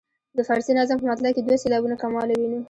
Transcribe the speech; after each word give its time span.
د 0.37 0.39
فارسي 0.47 0.73
نظم 0.79 0.97
په 0.99 1.07
مطلع 1.11 1.31
کې 1.35 1.41
دوه 1.43 1.57
سېلابونه 1.63 1.95
کموالی 2.03 2.35
وینو. 2.37 2.59